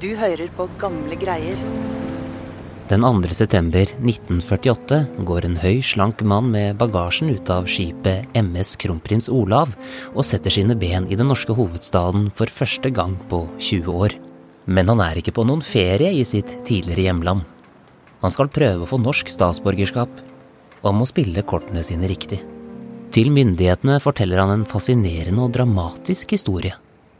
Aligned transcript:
Du 0.00 0.14
hører 0.16 0.48
på 0.56 0.64
gamle 0.80 1.12
greier. 1.20 1.58
Den 2.88 3.02
2. 3.04 3.34
september 3.36 3.84
1948 4.00 5.00
går 5.28 5.44
en 5.44 5.58
høy, 5.60 5.82
slank 5.84 6.22
mann 6.24 6.46
med 6.54 6.78
bagasjen 6.80 7.28
ut 7.28 7.50
av 7.52 7.66
skipet 7.68 8.32
MS 8.32 8.78
Kronprins 8.80 9.28
Olav 9.28 9.74
og 10.14 10.24
setter 10.24 10.54
sine 10.54 10.72
ben 10.80 11.04
i 11.04 11.18
den 11.20 11.28
norske 11.28 11.52
hovedstaden 11.52 12.30
for 12.38 12.48
første 12.48 12.88
gang 12.96 13.18
på 13.28 13.42
20 13.58 13.90
år. 13.92 14.14
Men 14.64 14.88
han 14.88 15.02
er 15.04 15.20
ikke 15.20 15.34
på 15.36 15.44
noen 15.44 15.60
ferie 15.60 16.14
i 16.16 16.22
sitt 16.24 16.54
tidligere 16.64 17.10
hjemland. 17.10 17.44
Han 18.24 18.32
skal 18.32 18.48
prøve 18.54 18.86
å 18.86 18.88
få 18.88 18.96
norsk 19.02 19.28
statsborgerskap, 19.34 20.22
og 20.80 20.86
han 20.88 20.96
må 20.96 21.08
spille 21.10 21.44
kortene 21.44 21.84
sine 21.84 22.08
riktig. 22.08 22.38
Til 23.12 23.28
myndighetene 23.36 24.00
forteller 24.00 24.40
han 24.40 24.54
en 24.54 24.64
fascinerende 24.70 25.44
og 25.44 25.52
dramatisk 25.58 26.32
historie. 26.38 26.72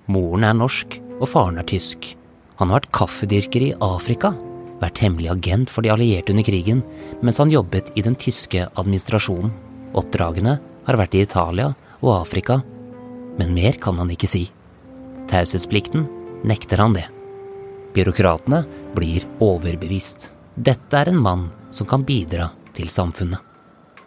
Moren 0.09 0.49
er 0.49 0.57
norsk, 0.57 0.97
og 1.21 1.29
faren 1.29 1.61
er 1.61 1.69
tysk. 1.69 2.15
Han 2.61 2.69
har 2.69 2.83
vært 2.83 2.93
kaffedyrker 2.93 3.63
i 3.65 3.75
Afrika, 3.81 4.35
vært 4.81 5.01
hemmelig 5.01 5.31
agent 5.33 5.71
for 5.73 5.85
de 5.85 5.93
allierte 5.93 6.35
under 6.35 6.45
krigen, 6.45 6.83
mens 7.25 7.41
han 7.41 7.53
jobbet 7.53 7.89
i 7.97 8.05
den 8.05 8.17
tyske 8.21 8.67
administrasjonen. 8.69 9.53
Oppdragene 9.97 10.59
har 10.87 10.99
vært 11.01 11.17
i 11.17 11.23
Italia 11.25 11.71
og 12.03 12.13
Afrika, 12.19 12.61
men 13.41 13.57
mer 13.57 13.81
kan 13.81 13.97
han 14.01 14.13
ikke 14.13 14.29
si. 14.29 14.45
Taushetsplikten 15.33 16.05
nekter 16.45 16.85
han 16.85 16.97
det. 16.97 17.07
Byråkratene 17.97 18.63
blir 18.95 19.25
overbevist. 19.43 20.29
Dette 20.55 21.01
er 21.01 21.11
en 21.11 21.23
mann 21.23 21.49
som 21.73 21.89
kan 21.89 22.05
bidra 22.05 22.51
til 22.77 22.93
samfunnet. 22.93 23.41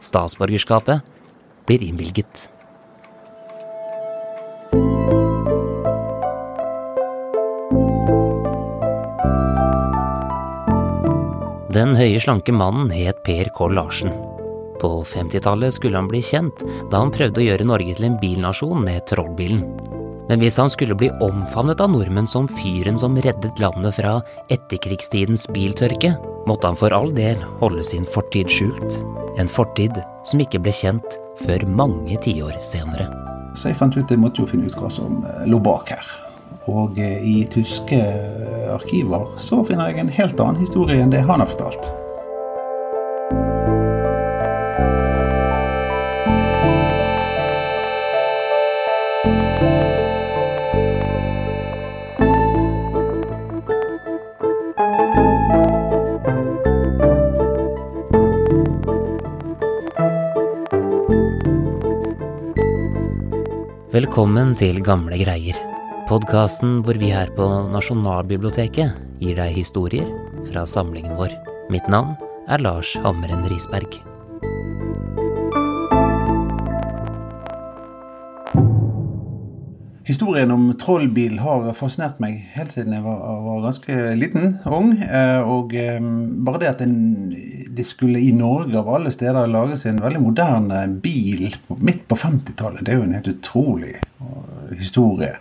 Statsborgerskapet 0.03 1.09
blir 1.65 1.83
innvilget. 1.83 2.49
Den 11.73 11.95
høye, 11.97 12.19
slanke 12.21 12.53
mannen 12.53 12.91
het 12.93 13.23
Per 13.25 13.47
K. 13.55 13.65
Larsen. 13.73 14.11
På 14.77 14.99
50-tallet 15.09 15.73
skulle 15.73 15.97
han 15.97 16.09
bli 16.11 16.19
kjent 16.21 16.61
da 16.91 16.99
han 17.01 17.09
prøvde 17.13 17.41
å 17.41 17.45
gjøre 17.47 17.65
Norge 17.65 17.95
til 17.97 18.05
en 18.05 18.17
bilnasjon 18.21 18.83
med 18.83 19.01
Trollbilen. 19.09 19.63
Men 20.29 20.43
hvis 20.43 20.59
han 20.61 20.69
skulle 20.69 20.93
bli 20.99 21.09
omfavnet 21.25 21.81
av 21.81 21.89
nordmenn 21.95 22.29
som 22.29 22.45
fyren 22.59 22.99
som 22.99 23.17
reddet 23.17 23.57
landet 23.63 23.97
fra 23.97 24.19
etterkrigstidens 24.53 25.47
biltørke, 25.55 26.13
måtte 26.45 26.69
han 26.69 26.77
for 26.77 26.93
all 26.93 27.09
del 27.15 27.41
holde 27.63 27.81
sin 27.87 28.05
fortid 28.05 28.53
skjult. 28.53 28.99
En 29.41 29.49
fortid 29.49 29.97
som 30.29 30.45
ikke 30.45 30.61
ble 30.61 30.75
kjent 30.77 31.17
før 31.41 31.65
mange 31.65 32.19
tiår 32.21 32.59
senere. 32.61 33.09
Så 33.57 33.71
jeg 33.71 33.81
fant 33.81 33.97
ut 33.97 34.13
jeg 34.13 34.21
måtte 34.21 34.45
jo 34.45 34.51
finne 34.53 34.69
ut 34.69 34.77
hva 34.77 34.93
som 34.93 35.25
eh, 35.25 35.47
lå 35.49 35.57
bak 35.63 35.89
her. 35.89 36.13
Og 36.71 36.99
eh, 36.99 37.19
i 37.27 37.41
tyske 37.51 37.99
arkiver 38.71 39.33
så 39.41 39.63
finner 39.67 39.91
jeg 39.91 40.03
en 40.03 40.15
helt 40.15 40.39
annen 40.39 40.63
historie 40.63 41.01
enn 41.03 41.11
det 41.11 41.25
han 41.27 41.43
har 41.43 41.51
fortalt. 41.51 41.91
Velkommen 63.93 64.55
til 64.57 64.79
Gamle 64.81 65.19
greier. 65.21 65.72
Podkasten 66.03 66.81
hvor 66.83 66.97
vi 66.99 67.13
her 67.15 67.29
på 67.31 67.45
Nasjonalbiblioteket 67.71 68.97
gir 69.23 69.37
deg 69.39 69.53
historier 69.55 70.09
fra 70.49 70.65
samlingen 70.67 71.15
vår. 71.15 71.31
Mitt 71.71 71.85
navn 71.91 72.17
er 72.51 72.59
Lars 72.59 72.89
Hammeren 73.05 73.45
Risberg. 73.47 74.01
Historien 80.03 80.51
om 80.51 80.65
trollbil 80.75 81.37
har 81.39 81.69
fascinert 81.77 82.19
meg 82.19 82.41
helt 82.57 82.75
siden 82.75 82.97
jeg 82.97 83.05
var, 83.05 83.21
var 83.45 83.63
ganske 83.63 84.01
liten, 84.19 84.57
ung. 84.67 84.91
eh, 84.99 85.39
Og 85.47 85.71
eh, 85.79 86.03
bare 86.43 86.59
det 86.65 86.73
at 86.73 86.83
en, 86.83 86.97
det 87.71 87.87
skulle 87.87 88.19
i 88.19 88.33
Norge 88.35 88.75
av 88.81 88.91
alle 88.97 89.15
steder 89.15 89.47
lages 89.47 89.87
en 89.87 90.03
veldig 90.03 90.21
moderne 90.25 90.83
bil 90.99 91.47
midt 91.79 92.03
på 92.11 92.19
50-tallet, 92.19 92.83
det 92.83 92.91
er 92.91 92.99
jo 92.99 93.07
en 93.07 93.17
helt 93.21 93.31
utrolig 93.37 93.95
eh, 93.95 94.75
historie. 94.75 95.31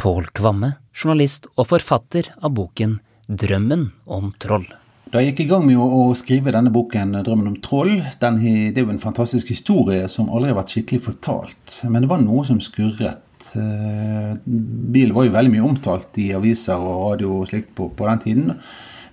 Pål 0.00 0.30
Kvamme, 0.32 0.78
journalist 0.96 1.44
og 1.60 1.66
forfatter 1.74 2.30
av 2.40 2.54
boken 2.56 2.94
Drømmen 3.28 3.82
om 4.08 4.30
troll. 4.40 4.64
Da 5.12 5.20
jeg 5.20 5.34
gikk 5.34 5.42
i 5.44 5.46
gang 5.50 5.66
med 5.66 5.76
å, 5.76 6.14
skrive 6.16 6.54
denne 6.54 6.72
boken, 6.72 7.18
'Drømmen 7.20 7.50
om 7.50 7.58
troll', 7.60 8.00
den, 8.22 8.38
det 8.40 8.80
er 8.80 8.86
jo 8.86 8.94
en 8.94 9.02
fantastisk 9.02 9.52
historie 9.52 10.08
som 10.08 10.30
aldri 10.32 10.54
har 10.54 10.56
vært 10.56 10.72
skikkelig 10.72 11.02
fortalt. 11.04 11.76
Men 11.92 12.06
det 12.06 12.10
var 12.14 12.24
noe 12.24 12.46
som 12.48 12.62
skurret. 12.64 13.20
Bilen 13.52 15.12
var 15.18 15.28
jo 15.28 15.36
veldig 15.36 15.52
mye 15.52 15.68
omtalt 15.68 16.16
i 16.16 16.30
aviser 16.38 16.80
og 16.80 17.04
radio 17.10 17.36
og 17.42 17.52
slikt 17.52 17.74
på, 17.76 17.92
på 17.92 18.08
den 18.08 18.24
tiden. 18.24 18.56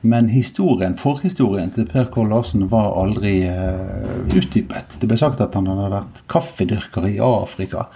Men 0.07 0.31
historien, 0.31 0.95
forhistorien 0.95 1.73
til 1.75 1.91
Per 1.91 2.07
K. 2.15 2.23
Larsen 2.31 2.63
var 2.71 2.93
aldri 2.95 3.41
eh, 3.43 4.27
utdypet. 4.39 5.01
Det 5.01 5.11
ble 5.11 5.19
sagt 5.19 5.43
at 5.43 5.59
han 5.59 5.67
hadde 5.67 5.91
vært 5.99 6.27
kaffedyrker 6.31 7.11
i 7.11 7.17
Afrika. 7.19 7.89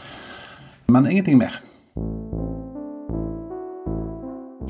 Men 0.91 1.07
ingenting 1.07 1.39
mer. 1.39 1.61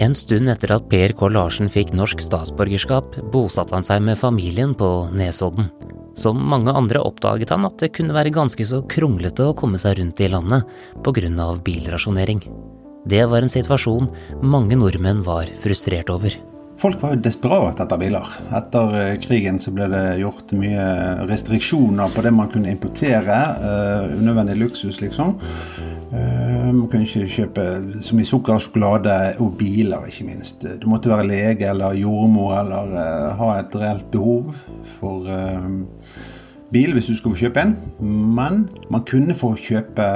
En 0.01 0.15
stund 0.17 0.49
etter 0.49 0.71
at 0.73 0.87
Per 0.89 1.11
K. 1.13 1.27
Larsen 1.29 1.69
fikk 1.69 1.91
norsk 1.93 2.23
statsborgerskap, 2.25 3.19
bosatte 3.29 3.75
han 3.75 3.85
seg 3.85 4.01
med 4.01 4.17
familien 4.17 4.73
på 4.73 4.87
Nesodden. 5.13 5.69
Som 6.17 6.41
mange 6.41 6.73
andre 6.73 7.03
oppdaget 7.05 7.53
han 7.53 7.67
at 7.69 7.77
det 7.83 7.91
kunne 7.93 8.15
være 8.17 8.33
ganske 8.33 8.65
så 8.65 8.81
kronglete 8.89 9.45
å 9.45 9.55
komme 9.57 9.77
seg 9.81 9.99
rundt 9.99 10.23
i 10.25 10.31
landet 10.33 10.65
av 11.45 11.61
bilrasjonering. 11.61 12.41
Det 13.05 13.25
var 13.29 13.45
en 13.45 13.53
situasjon 13.53 14.09
mange 14.41 14.75
nordmenn 14.75 15.21
var 15.25 15.45
frustrert 15.61 16.09
over. 16.09 16.33
Folk 16.81 16.97
var 17.03 17.13
jo 17.13 17.21
desperat 17.21 17.77
etter 17.83 17.99
biler. 18.01 18.25
Etter 18.57 18.95
eh, 18.97 19.17
krigen 19.21 19.59
så 19.61 19.69
ble 19.75 19.85
det 19.91 20.05
gjort 20.23 20.49
mye 20.57 20.85
restriksjoner 21.29 22.09
på 22.09 22.23
det 22.25 22.31
man 22.33 22.49
kunne 22.49 22.73
importere. 22.73 23.37
Uh, 23.61 24.15
unødvendig 24.17 24.57
luksus, 24.63 24.97
liksom. 25.03 25.35
Eh, 26.09 26.50
man 26.75 26.87
kunne 26.91 27.07
ikke 27.07 27.29
kjøpe 27.31 27.65
så 28.03 28.17
mye 28.17 28.27
sukker, 28.27 28.59
sjokolade 28.61 29.15
og 29.43 29.55
biler, 29.59 30.05
ikke 30.09 30.27
minst. 30.27 30.67
Du 30.81 30.87
måtte 30.91 31.11
være 31.11 31.27
lege 31.27 31.69
eller 31.69 31.97
jordmor 31.99 32.53
eller 32.59 32.93
uh, 32.93 33.39
ha 33.39 33.49
et 33.59 33.75
reelt 33.79 34.11
behov 34.13 34.53
for 34.97 35.27
uh, 35.27 35.67
bil 36.71 36.93
hvis 36.95 37.09
du 37.11 37.17
skulle 37.17 37.35
få 37.35 37.47
kjøpe 37.47 37.65
en. 37.65 37.75
Men 38.37 38.63
man 38.93 39.05
kunne 39.07 39.35
få 39.37 39.53
kjøpe 39.59 40.07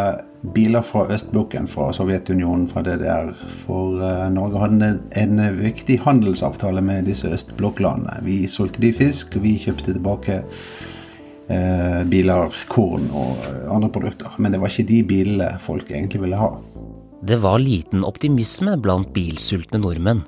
biler 0.56 0.86
fra 0.86 1.08
østblokken, 1.14 1.68
fra 1.68 1.90
Sovjetunionen, 1.94 2.68
fra 2.70 2.84
DDR. 2.86 3.32
For 3.66 3.98
uh, 4.02 4.26
Norge 4.34 4.62
hadde 4.62 4.92
en, 5.16 5.40
en 5.40 5.62
viktig 5.62 6.00
handelsavtale 6.06 6.84
med 6.86 7.10
disse 7.10 7.32
østblokklandene. 7.32 8.22
Vi 8.28 8.44
solgte 8.52 8.84
de 8.86 8.94
fisk, 8.94 9.40
og 9.40 9.48
vi 9.48 9.58
kjøpte 9.66 9.96
tilbake 9.96 10.44
eh, 11.52 12.02
biler, 12.10 12.54
korn 12.72 13.08
og 13.14 13.46
eh, 13.50 13.66
andre 13.72 13.92
produkter. 13.94 14.36
Men 14.38 14.54
det 14.56 14.62
var 14.62 14.72
ikke 14.72 14.90
de 14.92 15.02
bilene 15.08 15.50
folk 15.64 15.92
egentlig 15.92 16.24
ville 16.26 16.40
ha. 16.40 16.52
Det 17.26 17.40
var 17.42 17.62
liten 17.62 18.06
optimisme 18.06 18.76
blant 18.78 19.14
bilsultne 19.16 19.80
nordmenn, 19.82 20.22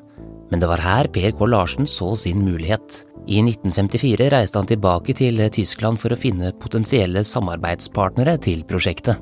men 0.50 0.62
det 0.64 0.70
var 0.70 0.82
her 0.82 1.10
Per 1.14 1.34
K. 1.36 1.46
Larsen 1.46 1.90
så 1.90 2.16
sin 2.18 2.42
mulighet. 2.46 3.04
I 3.28 3.42
1954 3.44 4.30
reiste 4.32 4.58
han 4.58 4.70
tilbake 4.70 5.14
til 5.18 5.42
Tyskland 5.52 6.00
for 6.00 6.16
å 6.16 6.20
finne 6.20 6.54
potensielle 6.56 7.26
samarbeidspartnere 7.28 8.38
til 8.42 8.64
prosjektet. 8.66 9.20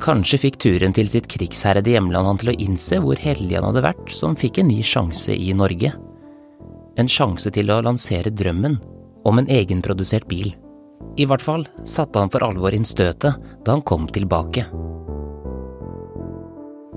Kanskje 0.00 0.40
fikk 0.40 0.58
turen 0.60 0.92
til 0.96 1.08
sitt 1.08 1.28
krigsherrede 1.32 1.94
hjemland 1.94 2.28
han 2.28 2.40
til 2.40 2.52
å 2.52 2.58
innse 2.66 2.98
hvor 3.00 3.20
heldig 3.20 3.56
han 3.56 3.68
hadde 3.70 3.84
vært 3.86 4.12
som 4.12 4.36
fikk 4.36 4.60
en 4.60 4.68
ny 4.72 4.82
sjanse 4.84 5.32
i 5.32 5.54
Norge. 5.56 5.92
En 7.00 7.08
sjanse 7.08 7.52
til 7.52 7.72
å 7.72 7.82
lansere 7.84 8.32
drømmen 8.32 8.76
om 9.28 9.40
en 9.40 9.48
egenprodusert 9.52 10.28
bil. 10.28 10.52
I 11.16 11.24
hvert 11.24 11.40
fall 11.40 11.64
satte 11.88 12.20
han 12.20 12.28
for 12.32 12.44
alvor 12.44 12.74
inn 12.76 12.84
støtet 12.84 13.38
da 13.64 13.72
han 13.72 13.84
kom 13.88 14.04
tilbake. 14.12 14.66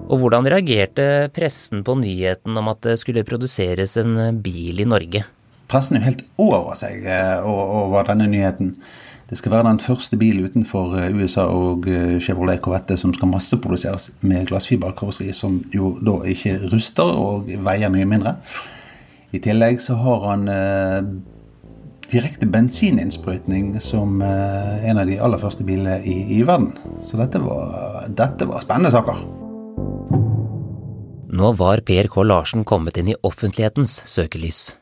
Og 0.09 0.17
hvordan 0.19 0.49
reagerte 0.49 1.29
pressen 1.31 1.85
på 1.85 1.95
nyheten 2.01 2.57
om 2.59 2.71
at 2.71 2.81
det 2.83 2.97
skulle 2.99 3.23
produseres 3.27 3.95
en 4.01 4.41
bil 4.43 4.81
i 4.81 4.87
Norge? 4.89 5.23
Pressen 5.69 5.95
er 5.95 6.03
jo 6.03 6.09
helt 6.09 6.25
over 6.41 6.75
seg 6.75 7.05
eh, 7.05 7.45
over 7.45 8.09
denne 8.09 8.27
nyheten. 8.27 8.73
Det 9.29 9.37
skal 9.37 9.53
være 9.53 9.69
den 9.69 9.81
første 9.85 10.17
bilen 10.19 10.49
utenfor 10.49 10.97
eh, 10.97 11.15
USA 11.15 11.45
og 11.53 11.87
eh, 11.87 12.17
Chevrolet 12.19 12.59
Corvette 12.65 12.97
som 12.99 13.13
skal 13.15 13.31
masseproduseres 13.31 14.09
med 14.25 14.49
glassfiberkarosseri, 14.49 15.31
som 15.37 15.61
jo 15.71 15.93
da 16.03 16.17
ikke 16.27 16.57
ruster 16.73 17.13
og 17.13 17.53
veier 17.69 17.93
mye 17.93 18.09
mindre. 18.09 18.35
I 19.31 19.39
tillegg 19.45 19.77
så 19.79 19.95
har 20.01 20.25
han 20.25 20.49
direkte 22.09 22.47
bensininnsprøytning 22.49 23.75
som 23.83 24.21
eh, 24.25 24.89
en 24.89 25.01
av 25.01 25.09
de 25.09 25.19
aller 25.21 25.41
første 25.41 25.65
bilene 25.65 25.99
i, 26.03 26.39
i 26.39 26.41
verden. 26.47 26.71
Så 27.05 27.19
dette 27.19 27.41
var, 27.43 28.09
dette 28.09 28.47
var 28.49 28.65
spennende 28.65 28.91
saker. 28.93 29.21
Nå 31.39 31.53
var 31.59 31.83
Per 31.85 32.09
K. 32.11 32.25
Larsen 32.25 32.65
kommet 32.67 32.97
inn 32.97 33.11
i 33.13 33.17
offentlighetens 33.23 33.99
søkelys. 34.09 34.73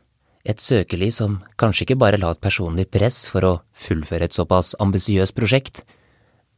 Et 0.48 0.62
søkelys 0.64 1.20
som 1.20 1.42
kanskje 1.60 1.84
ikke 1.84 2.00
bare 2.00 2.20
la 2.22 2.32
et 2.32 2.42
personlig 2.42 2.88
press 2.90 3.26
for 3.28 3.44
å 3.44 3.54
fullføre 3.76 4.30
et 4.30 4.36
såpass 4.36 4.72
ambisiøst 4.80 5.36
prosjekt, 5.36 5.84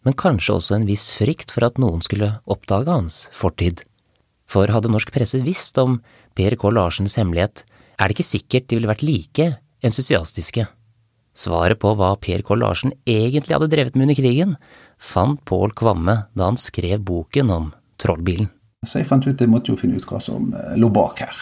men 0.06 0.16
kanskje 0.16 0.56
også 0.56 0.77
en 0.77 0.86
viss 0.88 1.10
frykt 1.18 1.51
for 1.51 1.66
at 1.68 1.81
noen 1.81 2.04
skulle 2.06 2.36
oppdage 2.48 2.94
hans 2.94 3.25
fortid. 3.36 3.81
For 4.50 4.69
hadde 4.71 4.94
norsk 4.94 5.12
presse 5.13 5.42
visst 5.44 5.77
om 5.81 5.98
Per 6.38 6.56
K. 6.56 6.71
Larsens 6.71 7.18
hemmelighet, 7.19 7.66
er 8.00 8.07
det 8.07 8.16
ikke 8.16 8.30
sikkert 8.30 8.69
de 8.69 8.77
ville 8.77 8.94
vært 8.94 9.04
like 9.04 9.50
entusiastiske. 9.86 10.68
Svaret 11.40 11.80
på 11.80 11.94
hva 11.96 12.14
Per 12.20 12.44
K. 12.44 12.56
Larsen 12.60 12.94
egentlig 13.08 13.56
hadde 13.56 13.70
drevet 13.72 13.96
med 13.96 14.10
under 14.10 14.18
krigen, 14.18 14.56
fant 15.00 15.40
Pål 15.48 15.76
Kvamme 15.78 16.16
da 16.36 16.50
han 16.50 16.60
skrev 16.60 17.04
boken 17.08 17.54
om 17.54 17.70
Trollbilen. 18.02 18.50
Så 18.86 19.02
jeg 19.02 19.10
fant 19.10 19.26
ut 19.28 19.40
jeg 19.40 19.52
måtte 19.52 19.74
jo 19.74 19.80
finne 19.80 20.00
ut 20.00 20.08
hva 20.08 20.22
som 20.24 20.54
eh, 20.56 20.76
lå 20.80 20.90
bak 20.96 21.20
her. 21.24 21.40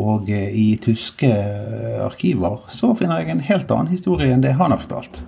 Og 0.00 0.30
eh, 0.32 0.48
i 0.56 0.68
tyske 0.80 1.28
eh, 1.28 1.98
arkiver 2.04 2.62
så 2.72 2.94
finner 2.96 3.20
jeg 3.20 3.34
en 3.34 3.44
helt 3.50 3.74
annen 3.76 3.92
historie 3.92 4.32
enn 4.32 4.44
det 4.44 4.56
han 4.56 4.72
har 4.72 4.80
fortalt. 4.80 5.22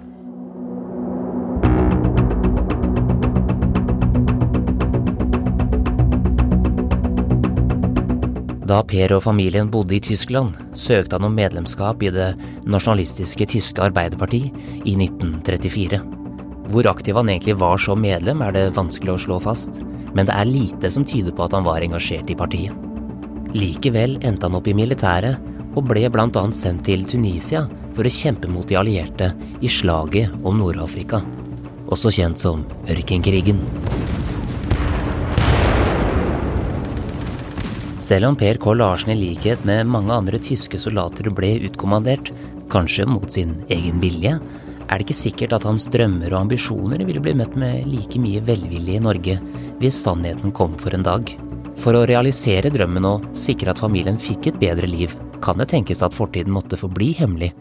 Da 8.73 8.79
Per 8.89 9.13
og 9.13 9.27
familien 9.27 9.69
bodde 9.69 9.99
i 9.99 10.01
Tyskland, 10.01 10.55
søkte 10.73 11.19
han 11.19 11.27
om 11.27 11.35
medlemskap 11.37 12.01
i 12.07 12.09
det 12.15 12.31
nasjonalistiske 12.65 13.45
tyske 13.53 13.83
Arbeiderparti 13.85 14.47
i 14.89 14.95
1934. 14.97 15.99
Hvor 16.73 16.89
aktiv 16.89 17.19
han 17.19 17.29
egentlig 17.29 17.59
var 17.61 17.83
som 17.85 18.01
medlem, 18.01 18.41
er 18.41 18.55
det 18.57 18.63
vanskelig 18.79 19.13
å 19.13 19.21
slå 19.27 19.39
fast, 19.45 19.83
men 20.17 20.25
det 20.25 20.39
er 20.39 20.49
lite 20.49 20.89
som 20.95 21.05
tyder 21.05 21.37
på 21.37 21.45
at 21.45 21.53
han 21.53 21.67
var 21.69 21.85
engasjert 21.85 22.33
i 22.33 22.39
partiet. 22.39 22.73
Likevel 23.53 24.17
endte 24.25 24.49
han 24.49 24.57
opp 24.57 24.71
i 24.71 24.77
militæret 24.79 25.37
og 25.77 25.85
ble 25.91 26.09
bl.a. 26.09 26.45
sendt 26.57 26.87
til 26.89 27.05
Tunisia 27.05 27.67
for 27.93 28.09
å 28.09 28.15
kjempe 28.23 28.49
mot 28.49 28.65
de 28.65 28.81
allierte 28.81 29.35
i 29.61 29.69
slaget 29.69 30.33
om 30.49 30.65
Nord-Afrika, 30.65 31.21
også 31.93 32.15
kjent 32.17 32.41
som 32.41 32.65
ørkenkrigen. 32.89 33.61
Selv 38.03 38.27
om 38.27 38.37
Per 38.37 38.59
K. 38.59 38.73
Larsen 38.75 39.13
i 39.13 39.15
likhet 39.15 39.61
med 39.69 39.87
mange 39.87 40.11
andre 40.11 40.39
tyske 40.43 40.79
soldater 40.81 41.29
ble 41.31 41.53
utkommandert, 41.69 42.33
kanskje 42.73 43.07
mot 43.07 43.29
sin 43.31 43.53
egen 43.71 44.01
vilje, 44.03 44.33
er 44.89 44.99
det 44.99 45.07
ikke 45.07 45.15
sikkert 45.15 45.55
at 45.55 45.67
hans 45.69 45.87
drømmer 45.93 46.33
og 46.33 46.41
ambisjoner 46.41 47.05
ville 47.07 47.23
bli 47.23 47.37
møtt 47.39 47.55
med 47.57 47.87
like 47.87 48.19
mye 48.19 48.43
velvilje 48.45 48.97
i 48.99 49.03
Norge 49.05 49.37
hvis 49.79 50.01
sannheten 50.03 50.51
kom 50.57 50.75
for 50.83 50.97
en 50.97 51.07
dag. 51.07 51.31
For 51.79 51.95
å 51.95 52.03
realisere 52.11 52.73
drømmen 52.75 53.07
og 53.07 53.29
sikre 53.39 53.71
at 53.71 53.83
familien 53.85 54.19
fikk 54.21 54.51
et 54.51 54.59
bedre 54.59 54.91
liv, 54.91 55.15
kan 55.43 55.63
det 55.63 55.71
tenkes 55.71 56.03
at 56.03 56.17
fortiden 56.17 56.53
måtte 56.55 56.81
forbli 56.81 57.13
hemmelig 57.21 57.53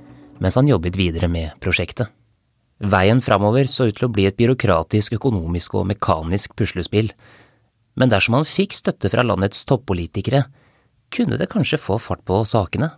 mens 0.41 0.57
han 0.57 0.69
jobbet 0.69 0.97
videre 0.97 1.29
med 1.29 1.53
prosjektet. 1.61 2.09
Veien 2.81 3.21
framover 3.21 3.69
så 3.69 3.91
ut 3.91 3.93
til 3.99 4.07
å 4.07 4.13
bli 4.13 4.25
et 4.25 4.39
byråkratisk, 4.41 5.19
økonomisk 5.21 5.77
og 5.77 5.85
mekanisk 5.93 6.57
puslespill, 6.57 7.11
men 7.99 8.11
dersom 8.11 8.37
han 8.39 8.47
fikk 8.47 8.75
støtte 8.77 9.11
fra 9.11 9.25
landets 9.25 9.65
toppolitikere, 9.67 10.45
kunne 11.11 11.37
det 11.37 11.49
kanskje 11.51 11.81
få 11.81 11.99
fart 11.99 12.23
på 12.25 12.39
sakene. 12.47 12.93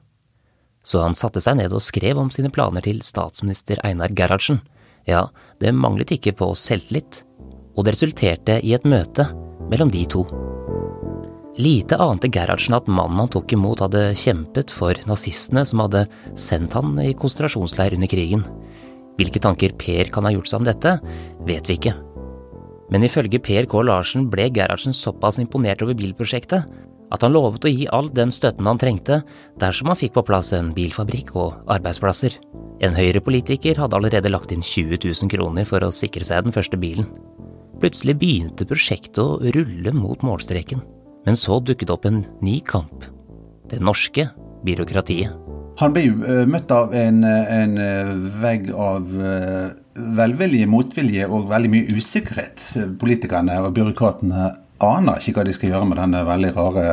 Så 0.84 1.01
han 1.01 1.16
satte 1.18 1.42
seg 1.42 1.57
ned 1.57 1.74
og 1.74 1.81
skrev 1.81 2.19
om 2.19 2.30
sine 2.34 2.51
planer 2.54 2.84
til 2.86 3.01
statsminister 3.06 3.80
Einar 3.88 4.13
Gerhardsen. 4.13 4.62
Ja, 5.10 5.30
det 5.60 5.74
manglet 5.75 6.13
ikke 6.16 6.36
på 6.38 6.51
selvtillit 6.60 7.24
og 7.74 7.86
det 7.86 7.95
resulterte 7.95 8.60
i 8.62 8.74
et 8.75 8.86
møte 8.86 9.25
mellom 9.72 9.92
de 9.94 10.04
to. 10.10 10.24
Lite 11.62 12.00
ante 12.01 12.30
Gerhardsen 12.34 12.74
at 12.78 12.90
mannen 12.90 13.19
han 13.22 13.30
tok 13.34 13.54
imot 13.54 13.84
hadde 13.84 14.07
kjempet 14.18 14.74
for 14.74 14.98
nazistene 15.10 15.66
som 15.69 15.84
hadde 15.84 16.07
sendt 16.40 16.74
han 16.78 16.95
i 17.01 17.12
konsentrasjonsleir 17.18 17.94
under 17.98 18.10
krigen. 18.10 18.45
Hvilke 19.19 19.42
tanker 19.42 19.75
Per 19.78 20.10
kan 20.13 20.25
ha 20.25 20.34
gjort 20.34 20.50
seg 20.50 20.63
om 20.63 20.68
dette, 20.69 20.98
vet 21.45 21.69
vi 21.69 21.78
ikke. 21.78 21.94
Men 22.94 23.07
ifølge 23.07 23.42
Per 23.42 23.66
K. 23.66 23.81
Larsen 23.81 24.28
ble 24.30 24.51
Gerhardsen 24.54 24.94
såpass 24.94 25.40
imponert 25.42 25.81
over 25.81 25.98
bilprosjektet 25.98 26.68
at 27.13 27.22
han 27.25 27.34
lovet 27.34 27.66
å 27.66 27.72
gi 27.72 27.88
all 27.94 28.10
den 28.13 28.31
støtten 28.34 28.68
han 28.69 28.80
trengte 28.81 29.19
dersom 29.62 29.92
han 29.92 30.00
fikk 30.00 30.16
på 30.16 30.25
plass 30.28 30.51
en 30.54 30.72
bilfabrikk 30.74 31.34
og 31.38 31.72
arbeidsplasser. 31.74 32.38
En 32.86 32.95
Høyre-politiker 32.98 33.78
hadde 33.81 33.98
allerede 33.98 34.31
lagt 34.34 34.54
inn 34.54 34.66
20 34.66 35.01
000 35.06 35.31
kroner 35.34 35.68
for 35.69 35.86
å 35.86 35.94
sikre 35.94 36.25
seg 36.25 36.45
den 36.45 36.56
første 36.56 36.80
bilen. 36.80 37.10
Plutselig 37.81 38.16
begynte 38.22 38.68
prosjektet 38.69 39.22
å 39.22 39.40
rulle 39.56 39.94
mot 39.94 40.22
målstreken, 40.25 40.81
men 41.25 41.38
så 41.40 41.60
dukket 41.62 41.94
opp 41.94 42.07
en 42.10 42.24
ny 42.45 42.60
kamp. 42.66 43.06
Det 43.69 43.81
norske 43.81 44.30
byråkratiet. 44.66 45.34
Han 45.81 45.94
ble 45.94 46.04
jo 46.06 46.18
uh, 46.22 46.44
møtt 46.50 46.72
av 46.74 46.94
en, 46.94 47.24
en 47.25 47.78
uh, 47.81 48.13
vegg 48.42 48.69
av 48.78 49.10
velvilje, 49.94 50.68
motvilje 50.69 51.28
og 51.30 51.50
veldig 51.51 51.72
mye 51.74 51.95
usikkerhet. 51.98 52.66
Politikerne 53.01 53.60
og 53.62 53.74
byråkratene 53.78 54.50
aner 54.84 55.19
ikke 55.22 55.38
hva 55.38 55.48
de 55.48 55.56
skal 55.56 55.74
gjøre 55.74 55.90
med 55.90 56.00
denne 56.01 56.24
veldig 56.28 56.51
rare 56.57 56.86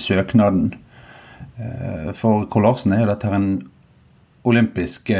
søknaden. 0.00 0.72
For 2.18 2.46
Kål 2.52 2.66
Larsen 2.66 2.94
er 2.94 3.04
jo 3.04 3.10
dette 3.12 3.30
en 3.32 3.50
olympisk 4.48 5.12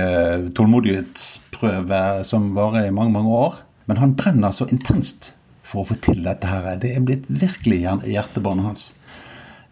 tålmodighetsprøve 0.59 2.03
som 2.27 2.51
varer 2.57 2.89
i 2.89 2.95
mange, 2.95 3.15
mange 3.17 3.37
år. 3.45 3.61
Men 3.91 4.01
han 4.03 4.17
brenner 4.19 4.55
så 4.55 4.69
intenst 4.71 5.35
for 5.67 5.83
å 5.83 5.89
få 5.91 5.99
til 6.05 6.23
dette 6.25 6.49
her. 6.49 6.75
Det 6.81 6.95
er 6.95 7.05
blitt 7.07 7.29
virkelig 7.31 7.85
hjertebarnet 8.09 8.69
hans. 8.69 8.89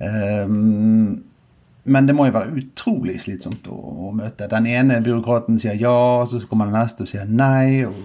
Um, 0.01 1.30
men 1.91 2.07
det 2.07 2.15
må 2.15 2.29
jo 2.29 2.37
være 2.37 2.55
utrolig 2.61 3.17
slitsomt 3.25 3.67
å, 3.71 3.77
å, 3.77 4.13
møte. 4.15 4.49
Den 4.51 4.69
ene 4.71 5.01
byråkraten 5.05 5.59
sier 5.59 5.79
ja, 5.79 6.23
så 6.29 6.41
kommer 6.47 6.71
den 6.71 6.79
neste 6.79 7.05
og 7.05 7.11
sier 7.11 7.27
nei. 7.27 7.87
og 7.89 7.97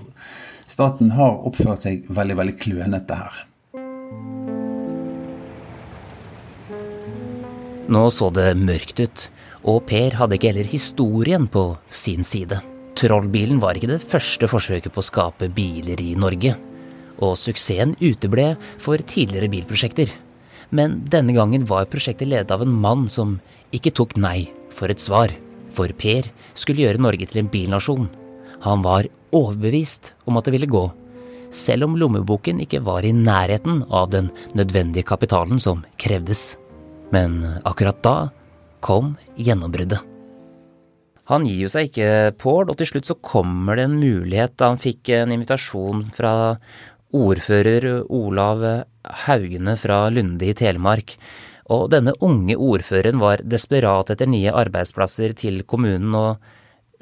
Staten 0.66 1.14
har 1.14 1.44
oppført 1.46 1.86
seg 1.86 2.08
veldig 2.10 2.40
veldig 2.42 2.56
klønete 2.64 3.20
her. 3.20 3.44
Nå 7.86 8.08
så 8.10 8.32
det 8.34 8.56
mørkt 8.58 8.98
ut, 9.04 9.28
og 9.70 9.84
Per 9.86 10.18
hadde 10.18 10.40
ikke 10.40 10.50
heller 10.50 10.72
historien 10.72 11.46
på 11.46 11.68
sin 11.94 12.26
side. 12.26 12.58
Trollbilen 12.98 13.60
var 13.62 13.78
ikke 13.78 13.92
det 13.92 14.02
første 14.02 14.50
forsøket 14.50 14.94
på 14.96 15.04
å 15.04 15.06
skape 15.06 15.52
biler 15.54 16.02
i 16.02 16.16
Norge, 16.18 16.56
og 17.22 17.38
suksessen 17.38 17.94
uteble 18.02 18.56
for 18.82 18.98
tidligere 19.06 19.52
bilprosjekter. 19.54 20.10
Men 20.74 21.04
denne 21.12 21.36
gangen 21.36 21.68
var 21.70 21.86
prosjektet 21.92 22.32
ledet 22.32 22.54
av 22.56 22.64
en 22.66 22.74
mann 22.74 23.06
som 23.12 23.38
ikke 23.74 23.94
tok 23.96 24.16
nei 24.20 24.50
for 24.74 24.92
et 24.92 25.02
svar, 25.02 25.34
for 25.74 25.92
Per 25.98 26.30
skulle 26.54 26.86
gjøre 26.86 27.02
Norge 27.02 27.28
til 27.30 27.44
en 27.44 27.52
bilnasjon. 27.52 28.08
Han 28.66 28.84
var 28.86 29.10
overbevist 29.36 30.14
om 30.30 30.38
at 30.40 30.48
det 30.48 30.56
ville 30.56 30.72
gå, 30.72 30.86
selv 31.56 31.88
om 31.88 31.98
lommeboken 32.00 32.62
ikke 32.64 32.84
var 32.86 33.06
i 33.08 33.14
nærheten 33.16 33.84
av 33.90 34.10
den 34.14 34.32
nødvendige 34.58 35.08
kapitalen 35.08 35.62
som 35.62 35.86
krevdes. 36.02 36.56
Men 37.14 37.42
akkurat 37.64 38.02
da 38.04 38.18
kom 38.86 39.16
gjennombruddet. 39.40 40.02
Han 41.32 41.46
gir 41.48 41.64
jo 41.64 41.70
seg 41.74 41.90
ikke, 41.90 42.36
Pål, 42.38 42.70
og 42.70 42.78
til 42.78 42.92
slutt 42.92 43.08
så 43.10 43.18
kommer 43.18 43.80
det 43.80 43.88
en 43.88 43.98
mulighet 43.98 44.54
da 44.60 44.70
han 44.74 44.82
fikk 44.82 45.10
en 45.16 45.34
invitasjon 45.34 46.04
fra 46.14 46.34
ordfører 47.16 48.04
Olav 48.14 48.62
Haugene 49.26 49.74
fra 49.80 50.04
Lunde 50.14 50.52
i 50.52 50.54
Telemark. 50.58 51.16
Og 51.74 51.88
denne 51.90 52.14
unge 52.22 52.58
ordføreren 52.62 53.18
var 53.22 53.42
desperat 53.42 54.12
etter 54.14 54.30
nye 54.30 54.54
arbeidsplasser 54.54 55.34
til 55.38 55.64
kommunen, 55.66 56.14
og 56.14 56.38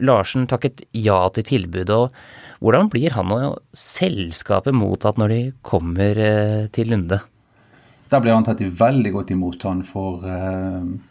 Larsen 0.03 0.47
takket 0.49 0.85
ja 0.95 1.19
til 1.35 1.45
tilbudet. 1.47 1.91
Og 1.91 2.63
hvordan 2.63 2.89
blir 2.91 3.13
han 3.17 3.31
og 3.35 3.59
selskapet 3.75 4.75
mottatt 4.75 5.19
når 5.19 5.33
de 5.33 5.41
kommer 5.61 6.17
eh, 6.17 6.67
til 6.73 6.93
Lunde? 6.93 7.19
Da 8.09 8.21
blir 8.21 8.35
han 8.35 8.45
tatt 8.47 8.63
veldig 8.63 9.11
godt 9.13 9.33
imot. 9.35 9.67
Han 9.67 9.83
får 9.87 10.29
eh 10.29 11.09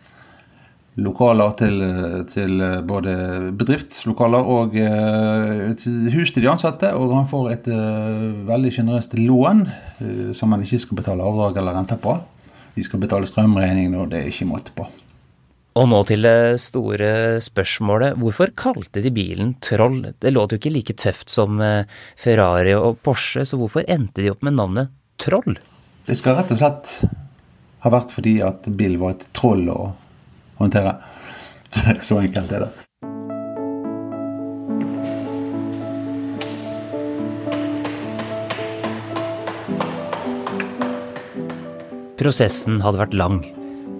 lokaler 1.00 1.54
til, 1.56 1.78
til, 2.28 2.58
både 2.84 3.12
bedriftslokaler 3.56 4.44
og 4.44 4.74
eh, 4.76 5.70
hus 6.12 6.34
til 6.34 6.44
de 6.44 6.50
ansatte. 6.52 6.90
Og 6.92 7.14
han 7.16 7.28
får 7.30 7.48
et 7.54 7.70
veldig 8.48 8.72
sjenerøst 8.76 9.16
lån 9.16 9.64
som 10.36 10.52
han 10.52 10.60
ikke 10.60 10.82
skal 10.84 11.00
betale 11.00 11.24
avdrag 11.24 11.56
eller 11.62 11.78
renter 11.78 11.96
på. 11.96 12.18
De 12.76 12.84
skal 12.84 13.02
betale 13.02 13.28
strømregningen, 13.28 13.96
og 14.00 14.12
det 14.12 14.22
er 14.22 14.30
ikke 14.30 14.48
måte 14.48 14.74
på. 14.76 14.86
Og 15.80 15.88
nå 15.88 16.02
til 16.08 16.26
det 16.26 16.60
store 16.60 17.40
spørsmålet. 17.40 18.18
Hvorfor 18.20 18.52
kalte 18.56 19.00
de 19.04 19.12
bilen 19.14 19.54
Troll? 19.64 20.02
Det 20.20 20.32
låt 20.32 20.52
jo 20.52 20.60
ikke 20.60 20.72
like 20.74 20.96
tøft 21.00 21.32
som 21.32 21.60
Ferrari 22.20 22.74
og 22.76 23.00
Porsche, 23.04 23.46
så 23.48 23.56
hvorfor 23.60 23.88
endte 23.88 24.20
de 24.20 24.32
opp 24.32 24.44
med 24.44 24.58
navnet 24.58 24.92
Troll? 25.20 25.56
Det 26.04 26.18
skal 26.18 26.36
rett 26.36 26.52
og 26.52 26.60
slett 26.60 26.92
ha 27.82 27.90
vært 27.90 28.14
fordi 28.14 28.36
at 28.44 28.68
bilen 28.78 29.00
var 29.00 29.16
et 29.16 29.26
troll 29.34 29.64
å 29.70 29.80
håndtere. 30.60 30.94
Så 32.06 32.20
enkelt 32.20 32.52
er 32.52 32.66
det. 32.66 32.70
Prosessen 42.22 42.76
hadde 42.78 43.00
vært 43.00 43.14
lang, 43.18 43.40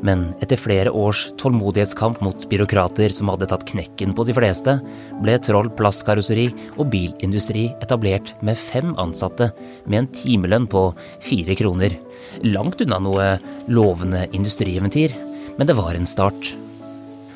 men 0.07 0.29
etter 0.45 0.61
flere 0.61 0.93
års 0.95 1.25
tålmodighetskamp 1.41 2.21
mot 2.23 2.45
byråkrater 2.53 3.11
som 3.11 3.33
hadde 3.33 3.49
tatt 3.51 3.65
knekken 3.67 4.13
på 4.15 4.23
de 4.29 4.37
fleste, 4.37 4.77
ble 5.25 5.35
Troll 5.43 5.71
Plastkarosseri 5.75 6.45
og 6.77 6.87
bilindustri 6.93 7.65
etablert 7.83 8.31
med 8.47 8.61
fem 8.61 8.93
ansatte 9.03 9.51
med 9.89 10.05
en 10.05 10.11
timelønn 10.15 10.71
på 10.71 10.85
fire 11.25 11.59
kroner. 11.59 11.99
Langt 12.47 12.87
unna 12.87 13.01
noe 13.03 13.27
lovende 13.67 14.29
industrieventyr, 14.31 15.19
men 15.59 15.67
det 15.67 15.79
var 15.81 15.99
en 15.99 16.07
start. 16.07 16.55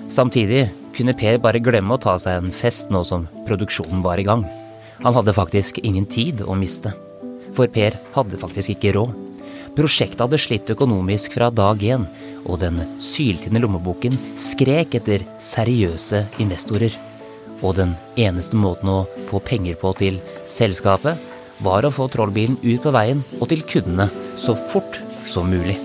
Samtidig 0.06 0.68
kunne 0.94 1.18
Per 1.18 1.42
bare 1.42 1.58
glemme 1.58 1.98
å 1.98 2.04
ta 2.06 2.14
seg 2.14 2.38
en 2.38 2.54
fest 2.54 2.94
nå 2.94 3.02
som 3.02 3.26
produksjonen 3.50 4.06
var 4.06 4.22
i 4.22 4.28
gang. 4.30 4.46
Han 5.02 5.18
hadde 5.18 5.34
faktisk 5.34 5.82
ingen 5.82 6.06
tid 6.06 6.46
å 6.46 6.54
miste. 6.54 6.94
For 7.58 7.66
Per 7.66 7.98
hadde 8.14 8.38
faktisk 8.38 8.78
ikke 8.78 8.94
råd. 9.00 9.25
Prosjektet 9.76 10.22
hadde 10.24 10.38
slitt 10.40 10.70
økonomisk 10.72 11.34
fra 11.36 11.50
dag 11.52 11.82
én, 11.84 12.06
og 12.48 12.62
den 12.62 12.78
syltynne 13.02 13.60
lommeboken 13.60 14.14
skrek 14.40 14.94
etter 14.96 15.24
seriøse 15.42 16.22
investorer. 16.40 16.94
Og 17.60 17.76
den 17.76 17.92
eneste 18.16 18.56
måten 18.56 18.88
å 18.88 19.02
få 19.28 19.42
penger 19.44 19.76
på 19.80 19.92
til 19.98 20.16
selskapet, 20.48 21.20
var 21.60 21.84
å 21.84 21.92
få 21.92 22.06
trollbilen 22.12 22.56
ut 22.62 22.80
på 22.84 22.92
veien 22.92 23.20
og 23.36 23.50
til 23.52 23.64
kundene 23.68 24.08
så 24.40 24.56
fort 24.72 24.96
som 25.28 25.48
mulig. 25.52 25.76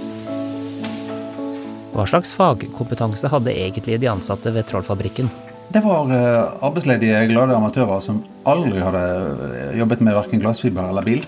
Hva 1.92 2.06
slags 2.08 2.32
fagkompetanse 2.38 3.28
hadde 3.32 3.56
egentlig 3.56 4.00
de 4.00 4.08
ansatte 4.12 4.54
ved 4.56 4.70
Trollfabrikken? 4.70 5.28
Det 5.72 5.82
var 5.84 6.08
uh, 6.08 6.64
arbeidsledige, 6.64 7.26
glade 7.32 7.56
amatører 7.56 8.00
som 8.04 8.24
aldri 8.48 8.80
hadde 8.84 9.04
eh, 9.48 9.76
jobbet 9.80 10.04
med 10.04 10.16
verken 10.16 10.44
glassfiber 10.44 10.88
eller 10.92 11.08
bil. 11.08 11.24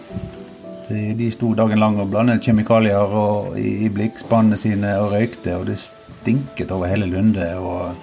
De, 0.94 1.02
de 1.18 1.32
sto 1.34 1.54
dagen 1.58 1.80
lang 1.82 1.96
og 2.02 2.12
blandet 2.14 2.44
kjemikalier 2.46 3.14
og, 3.18 3.56
i, 3.58 3.86
i 3.88 3.90
blikkspannene 3.94 4.60
sine 4.60 4.92
og 5.02 5.14
røykte, 5.16 5.56
og 5.58 5.66
det 5.72 5.80
stinket 5.82 6.72
over 6.76 6.92
hele 6.92 7.08
Lunde. 7.10 7.48
Og, 7.58 7.96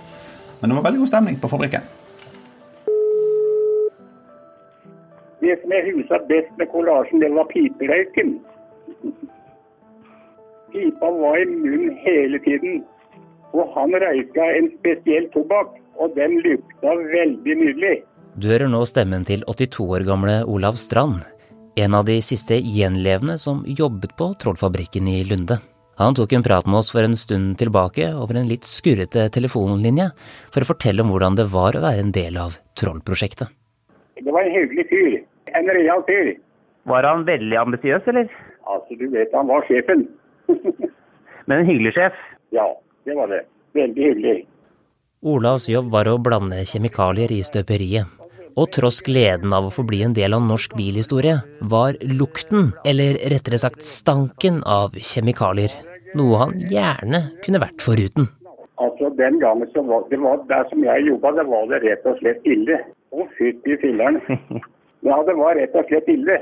men 0.61 0.73
det 0.73 0.79
var 0.79 0.87
veldig 0.89 1.03
god 1.05 1.11
stemning 1.13 1.39
på 1.43 1.51
fabrikken. 1.53 1.87
Det 5.41 5.57
som 5.63 5.73
jeg 5.77 5.93
husa 5.95 6.19
best 6.29 6.53
med 6.59 6.69
kollasjen, 6.75 7.23
det 7.23 7.31
var 7.37 7.47
piperøyken. 7.53 8.35
Pipa 10.71 11.09
var 11.23 11.39
i 11.41 11.47
munnen 11.49 11.97
hele 12.05 12.43
tiden. 12.45 12.83
Og 13.57 13.71
han 13.75 13.95
røyka 14.03 14.47
en 14.59 14.71
spesiell 14.79 15.27
tobakk, 15.35 15.73
og 15.99 16.15
den 16.19 16.39
lukta 16.45 16.93
veldig 17.15 17.57
nydelig. 17.63 17.97
Du 18.41 18.51
hører 18.51 18.71
nå 18.71 18.85
stemmen 18.87 19.25
til 19.27 19.43
82 19.49 19.87
år 19.97 20.07
gamle 20.07 20.37
Olav 20.47 20.79
Strand, 20.79 21.25
en 21.77 21.95
av 21.95 22.05
de 22.05 22.17
siste 22.23 22.57
gjenlevende 22.59 23.39
som 23.39 23.63
jobbet 23.67 24.17
på 24.19 24.33
Trollfabrikken 24.43 25.09
i 25.09 25.23
Lunde. 25.25 25.61
Han 26.01 26.15
tok 26.17 26.33
en 26.33 26.43
prat 26.43 26.67
med 26.67 26.79
oss 26.81 26.91
for 26.93 27.05
en 27.05 27.17
stund 27.17 27.59
tilbake 27.61 28.07
over 28.17 28.39
en 28.41 28.49
litt 28.49 28.65
skurrete 28.65 29.27
telefonlinje 29.35 30.07
for 30.53 30.65
å 30.65 30.69
fortelle 30.71 31.05
om 31.05 31.11
hvordan 31.13 31.37
det 31.37 31.51
var 31.53 31.77
å 31.77 31.83
være 31.85 32.05
en 32.07 32.13
del 32.17 32.39
av 32.41 32.57
Trollprosjektet. 32.81 33.53
Det 34.21 34.33
var 34.33 34.49
en 34.49 34.55
hyggelig 34.55 34.87
fyr. 34.89 35.19
En 35.57 35.69
real 35.69 36.05
fyr. 36.09 36.33
Var 36.89 37.05
han 37.05 37.27
veldig 37.29 37.59
ambisiøs, 37.61 38.09
eller? 38.09 38.31
Altså, 38.65 38.97
du 38.97 39.09
vet 39.13 39.35
han 39.37 39.51
var 39.51 39.67
sjefen. 39.69 40.07
Men 41.47 41.59
en 41.59 41.69
hyggelig 41.69 41.93
sjef? 41.99 42.17
Ja, 42.57 42.65
det 43.05 43.17
var 43.19 43.29
det. 43.33 43.45
Veldig 43.77 44.09
hyggelig. 44.09 44.39
Olavs 45.21 45.69
jobb 45.69 45.93
var 45.93 46.09
å 46.09 46.17
blande 46.23 46.63
kjemikalier 46.65 47.33
i 47.37 47.43
støperiet. 47.45 48.20
Og 48.59 48.71
tross 48.75 49.03
gleden 49.07 49.53
av 49.55 49.69
å 49.69 49.75
få 49.75 49.85
bli 49.87 50.03
en 50.07 50.17
del 50.17 50.35
av 50.35 50.43
norsk 50.47 50.75
bilhistorie, 50.79 51.39
var 51.61 51.99
lukten, 52.03 52.73
eller 52.87 53.21
rettere 53.31 53.61
sagt 53.61 53.87
stanken, 53.87 54.63
av 54.67 54.97
kjemikalier 54.97 55.75
noe 56.19 56.39
han 56.41 56.55
gjerne 56.71 57.23
kunne 57.45 57.63
vært 57.63 57.83
foruten. 57.85 58.29
Altså, 58.81 59.11
Den 59.19 59.39
gangen 59.43 59.69
så 59.75 59.83
var 59.87 60.07
det 60.11 60.19
var 60.23 60.41
der 60.49 60.65
som 60.71 60.83
jeg 60.85 61.07
jobba, 61.07 61.35
det 61.37 61.47
var 61.47 61.69
det 61.71 61.83
rett 61.85 62.07
og 62.09 62.17
slett 62.21 62.47
ille. 62.49 62.81
Å, 63.11 63.27
fytti 63.39 63.79
filleren. 63.83 64.21
Ja, 65.01 65.17
det 65.25 65.33
var 65.33 65.55
rett 65.57 65.73
og 65.81 65.87
slett 65.89 66.09
ille. 66.13 66.35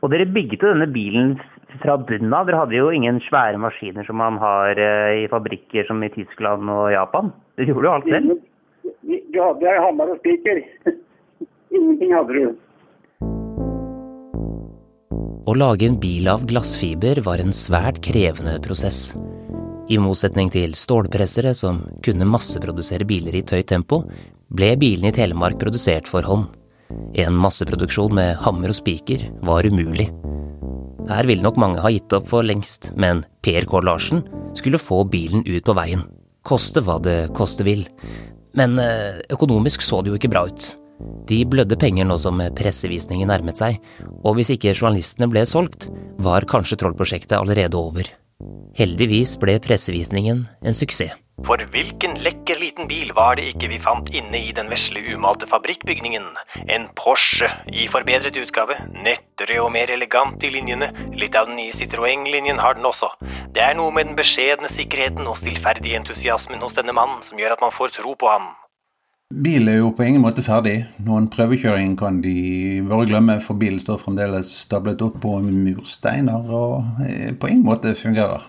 Og 0.00 0.08
dere 0.08 0.24
bygget 0.32 0.62
jo 0.64 0.70
denne 0.70 0.86
bilen 0.88 1.34
fra 1.82 1.98
bunnen 2.00 2.32
av. 2.32 2.46
Dere 2.48 2.62
hadde 2.62 2.78
jo 2.78 2.86
ingen 2.88 3.18
svære 3.26 3.60
maskiner 3.60 4.06
som 4.08 4.16
man 4.16 4.38
har 4.40 4.80
eh, 4.80 5.18
i 5.20 5.26
fabrikker 5.28 5.84
som 5.84 6.00
i 6.00 6.08
Tyskland 6.14 6.72
og 6.72 6.86
Japan. 6.94 7.28
Dere 7.60 7.68
gjorde 7.68 7.84
jo 7.84 7.92
alt 7.92 8.08
selv. 8.08 8.40
Du 9.04 9.38
hadde 9.44 9.76
hammer 9.84 10.14
og 10.14 10.22
spiker. 10.22 10.62
Ingenting 11.72 12.12
hadde 12.14 12.36
du. 12.36 12.52
Å 15.42 15.54
lage 15.58 15.88
en 15.88 15.98
bil 15.98 16.28
av 16.30 16.44
glassfiber 16.46 17.18
var 17.26 17.40
en 17.42 17.52
svært 17.56 17.98
krevende 18.04 18.54
prosess. 18.62 19.10
I 19.90 19.98
motsetning 19.98 20.52
til 20.54 20.76
stålpressere 20.78 21.50
som 21.58 21.80
kunne 22.06 22.28
masseprodusere 22.30 23.04
biler 23.08 23.34
i 23.34 23.42
et 23.42 23.50
høyt 23.50 23.68
tempo, 23.72 24.04
ble 24.52 24.74
bilene 24.78 25.10
i 25.10 25.16
Telemark 25.16 25.58
produsert 25.60 26.08
for 26.08 26.24
hånd. 26.28 26.46
En 27.18 27.34
masseproduksjon 27.40 28.14
med 28.14 28.36
hammer 28.44 28.70
og 28.70 28.78
spiker 28.78 29.26
var 29.42 29.66
umulig. 29.66 30.10
Her 31.08 31.26
ville 31.26 31.42
nok 31.42 31.58
mange 31.58 31.82
ha 31.82 31.90
gitt 31.90 32.12
opp 32.14 32.28
for 32.30 32.46
lengst, 32.46 32.92
men 32.94 33.24
Per 33.42 33.66
K. 33.66 33.80
Larsen 33.82 34.22
skulle 34.54 34.80
få 34.80 35.02
bilen 35.10 35.42
ut 35.48 35.64
på 35.66 35.74
veien. 35.74 36.04
Koste 36.46 36.84
hva 36.84 37.00
det 37.02 37.32
koste 37.34 37.66
vil. 37.66 37.82
Men 38.58 38.78
eh, 38.78 39.18
økonomisk 39.32 39.82
så 39.82 40.02
det 40.02 40.12
jo 40.12 40.20
ikke 40.20 40.30
bra 40.30 40.46
ut. 40.46 40.70
De 41.28 41.42
blødde 41.48 41.78
penger 41.80 42.06
nå 42.06 42.18
som 42.20 42.40
pressevisningen 42.58 43.30
nærmet 43.30 43.58
seg, 43.62 43.80
og 44.22 44.36
hvis 44.38 44.52
ikke 44.54 44.74
journalistene 44.74 45.30
ble 45.32 45.46
solgt, 45.48 45.88
var 46.22 46.46
kanskje 46.50 46.78
Trollprosjektet 46.82 47.38
allerede 47.38 47.78
over. 47.78 48.06
Heldigvis 48.78 49.36
ble 49.40 49.58
pressevisningen 49.62 50.46
en 50.62 50.76
suksess. 50.76 51.16
For 51.42 51.58
hvilken 51.72 52.12
lekker 52.22 52.58
liten 52.60 52.86
bil 52.86 53.10
var 53.16 53.34
det 53.38 53.48
ikke 53.50 53.70
vi 53.72 53.78
fant 53.82 54.10
inne 54.14 54.38
i 54.38 54.52
den 54.54 54.68
vesle 54.70 55.00
umalte 55.14 55.48
fabrikkbygningen? 55.50 56.28
En 56.70 56.86
Porsche 56.98 57.48
i 57.72 57.88
forbedret 57.90 58.36
utgave, 58.38 58.76
nettere 58.92 59.58
og 59.64 59.72
mer 59.74 59.90
elegant 59.90 60.44
i 60.44 60.52
linjene, 60.54 60.92
litt 61.18 61.34
av 61.38 61.48
den 61.50 61.58
nye 61.58 61.74
Citroën-linjen 61.74 62.62
har 62.62 62.78
den 62.78 62.86
også. 62.86 63.10
Det 63.56 63.64
er 63.64 63.74
noe 63.80 63.90
med 63.96 64.12
den 64.12 64.18
beskjedne 64.18 64.70
sikkerheten 64.70 65.26
og 65.26 65.40
stillferdige 65.40 65.98
entusiasmen 65.98 66.62
hos 66.62 66.78
denne 66.78 66.94
mannen 66.94 67.24
som 67.26 67.40
gjør 67.40 67.56
at 67.56 67.64
man 67.64 67.74
får 67.74 67.96
tro 67.98 68.14
på 68.14 68.30
ham. 68.30 68.52
Bil 69.32 69.68
er 69.70 69.78
jo 69.78 69.92
på 69.96 70.04
ingen 70.04 70.20
måte 70.20 70.44
ferdig. 70.44 70.82
Noen 71.06 71.30
prøvekjøring 71.32 71.94
kan 71.96 72.18
de 72.24 72.82
bare 72.84 73.06
glemme, 73.08 73.38
for 73.40 73.56
bilen 73.56 73.80
står 73.80 74.02
fremdeles 74.02 74.50
stablet 74.66 75.00
opp 75.04 75.20
på 75.22 75.38
mursteiner 75.46 76.50
og 76.52 76.82
på 77.40 77.48
ingen 77.48 77.64
måte 77.64 77.94
fungerer. 77.96 78.44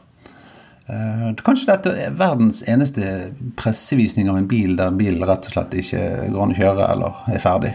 Uh, 0.84 1.32
kanskje 1.40 1.70
dette 1.70 1.94
er 1.96 2.16
verdens 2.20 2.60
eneste 2.68 3.32
pressevisning 3.56 4.28
av 4.28 4.42
en 4.42 4.50
bil 4.52 4.76
der 4.76 4.92
bilen 5.00 5.24
rett 5.24 5.48
og 5.48 5.56
slett 5.56 5.78
ikke 5.80 6.02
går 6.34 6.44
an 6.44 6.52
å 6.52 6.60
kjøre 6.60 6.90
eller 6.92 7.24
er 7.32 7.44
ferdig. 7.46 7.72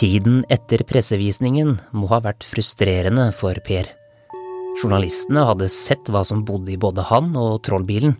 Tiden 0.00 0.42
etter 0.50 0.82
pressevisningen 0.88 1.76
må 1.94 2.10
ha 2.10 2.22
vært 2.24 2.48
frustrerende 2.48 3.30
for 3.36 3.62
Per. 3.62 3.99
Journalistene 4.80 5.42
hadde 5.44 5.68
sett 5.68 6.08
hva 6.08 6.22
som 6.24 6.44
bodde 6.46 6.72
i 6.72 6.78
både 6.80 7.04
han 7.10 7.34
og 7.36 7.60
trollbilen, 7.66 8.14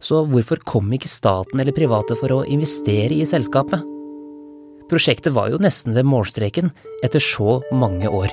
så 0.00 0.22
hvorfor 0.28 0.62
kom 0.64 0.88
ikke 0.96 1.10
staten 1.10 1.60
eller 1.60 1.76
private 1.76 2.16
for 2.16 2.32
å 2.32 2.44
investere 2.48 3.18
i 3.18 3.26
selskapet? 3.28 3.84
Prosjektet 4.90 5.34
var 5.34 5.50
jo 5.50 5.60
nesten 5.60 5.96
ved 5.96 6.06
målstreken 6.06 6.70
etter 7.04 7.22
så 7.22 7.58
mange 7.74 8.08
år. 8.08 8.30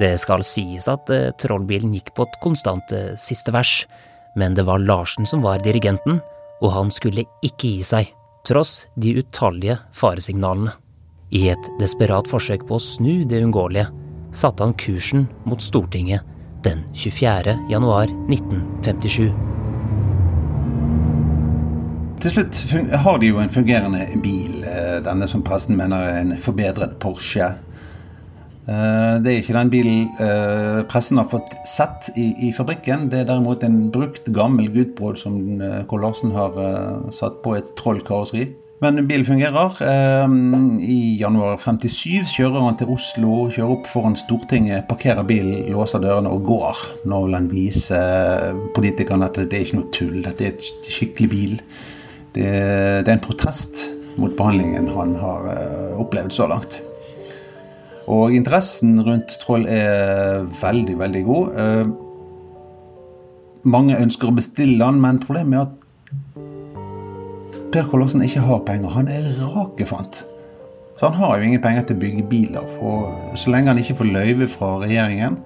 Det 0.00 0.16
skal 0.18 0.42
sies 0.42 0.88
at 0.90 1.10
eh, 1.14 1.30
trollbilen 1.38 1.94
gikk 1.94 2.10
på 2.16 2.26
et 2.26 2.38
konstant 2.42 2.92
eh, 2.92 3.14
siste 3.20 3.54
vers, 3.54 3.84
men 4.34 4.56
det 4.58 4.66
var 4.66 4.82
Larsen 4.82 5.28
som 5.30 5.44
var 5.44 5.62
dirigenten, 5.62 6.18
og 6.60 6.74
han 6.74 6.90
skulle 6.90 7.28
ikke 7.46 7.70
gi 7.76 7.86
seg, 7.86 8.10
tross 8.44 8.88
de 9.00 9.14
utallige 9.22 9.78
faresignalene. 9.94 10.74
I 11.34 11.48
et 11.54 11.70
desperat 11.80 12.28
forsøk 12.28 12.66
på 12.66 12.76
å 12.76 12.82
snu 12.82 13.22
det 13.30 13.40
uunngåelige 13.40 13.88
satte 14.34 14.66
han 14.66 14.74
kursen 14.78 15.28
mot 15.46 15.62
Stortinget 15.62 16.26
den 16.64 16.84
24. 16.94 17.58
januar 17.70 18.08
1957. 18.32 19.32
Til 22.24 22.32
slutt 22.32 22.60
har 23.04 23.18
de 23.20 23.28
jo 23.28 23.40
en 23.42 23.52
fungerende 23.52 24.06
bil, 24.24 24.64
eh, 24.64 24.98
denne 25.04 25.28
som 25.28 25.42
pressen 25.44 25.76
mener 25.76 26.06
er 26.06 26.20
en 26.22 26.32
forbedret 26.40 26.96
Porsche. 27.02 27.50
Eh, 28.64 29.14
det 29.20 29.30
er 29.30 29.42
ikke 29.42 29.58
den 29.58 29.72
bilen 29.74 30.08
eh, 30.24 30.80
pressen 30.88 31.20
har 31.20 31.28
fått 31.28 31.52
sett 31.68 32.08
i, 32.16 32.30
i, 32.48 32.52
fabrikken. 32.56 33.10
Det 33.12 33.20
er 33.20 33.28
derimot 33.28 33.62
en 33.66 33.90
brukt, 33.92 34.32
gammel 34.32 34.72
gudbrod 34.72 35.20
som 35.20 35.36
Kål 35.90 36.06
Larsen 36.06 36.32
har 36.32 36.56
satt 37.12 37.42
på 37.44 37.58
et 37.58 37.74
Troll-karosseri. 37.76 38.48
Men 38.82 39.06
bilen 39.06 39.24
fungerer. 39.24 39.76
Ehm, 39.86 40.78
I 40.82 41.16
januar 41.20 41.58
57 41.62 42.32
kjører 42.34 42.64
han 42.66 42.78
til 42.78 42.90
Oslo, 42.94 43.48
kjører 43.54 43.74
opp 43.76 43.88
foran 43.88 44.16
Stortinget, 44.18 44.88
parkerer 44.90 45.26
bilen, 45.26 45.68
låser 45.72 46.02
dørene 46.02 46.32
og 46.34 46.42
går. 46.48 46.84
Nå 47.08 47.20
vil 47.26 47.36
han 47.38 47.50
vise 47.52 48.00
politikerne 48.74 49.30
at 49.30 49.38
det 49.38 49.58
er 49.58 49.66
ikke 49.68 49.78
noe 49.78 49.92
tull, 49.94 50.16
dette 50.24 50.48
er 50.48 50.56
et 50.56 50.90
skikkelig 50.90 51.30
bil. 51.30 51.54
Det, 52.34 52.48
det 53.06 53.06
er 53.06 53.14
en 53.14 53.22
protest 53.22 53.86
mot 54.18 54.34
behandlingen 54.34 54.90
han 54.94 55.14
har 55.18 55.46
eh, 55.54 55.94
opplevd 56.02 56.34
så 56.34 56.48
langt. 56.50 56.80
Og 58.10 58.34
interessen 58.36 58.98
rundt 59.00 59.38
Troll 59.40 59.64
er 59.70 60.42
veldig, 60.60 60.98
veldig 61.00 61.22
god. 61.24 61.62
Eh, 61.62 61.86
mange 63.70 63.96
ønsker 63.96 64.28
å 64.28 64.36
bestille 64.36 64.84
han, 64.84 65.00
men 65.00 65.22
problemet 65.22 65.56
er 65.56 65.64
at 65.68 65.80
Per 67.74 67.88
Kolossen 67.90 68.22
ikke 68.22 68.38
har 68.44 68.60
penger. 68.62 68.92
Han 68.94 69.08
er 69.10 69.24
rakefant. 69.50 70.20
Så 70.94 71.08
han 71.08 71.16
har 71.18 71.32
jo 71.40 71.46
ingen 71.48 71.62
penger 71.62 71.88
til 71.88 71.96
å 71.96 72.02
bygge 72.04 72.26
biler. 72.30 72.68
For 72.76 73.34
så 73.34 73.50
lenge 73.50 73.72
han 73.72 73.80
ikke 73.82 73.96
får 73.98 74.10
løyve 74.14 74.46
fra 74.52 74.68
regjeringen, 74.84 75.40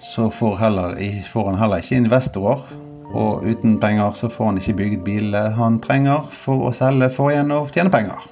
så 0.00 0.30
får, 0.32 0.54
heller, 0.62 0.96
får 1.28 1.50
han 1.50 1.60
heller 1.60 1.84
ikke 1.84 1.98
investorer. 2.00 2.64
Og 3.12 3.44
uten 3.44 3.76
penger 3.82 4.16
så 4.16 4.32
får 4.32 4.50
han 4.50 4.62
ikke 4.62 4.76
bygget 4.80 5.04
bilene 5.04 5.52
han 5.58 5.76
trenger 5.84 6.24
for 6.32 6.64
å 6.70 6.72
selge 6.72 7.10
for 7.12 7.34
igjen 7.34 7.52
å 7.52 7.66
tjene 7.68 7.92
penger. 7.92 8.24